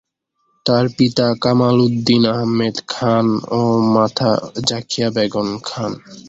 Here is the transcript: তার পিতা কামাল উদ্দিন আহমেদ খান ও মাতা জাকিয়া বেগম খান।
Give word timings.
তার 0.65 0.85
পিতা 0.97 1.27
কামাল 1.41 1.77
উদ্দিন 1.79 2.23
আহমেদ 2.33 2.75
খান 2.87 3.25
ও 3.51 3.61
মাতা 3.93 4.31
জাকিয়া 4.69 5.07
বেগম 5.15 5.49
খান। 5.63 5.91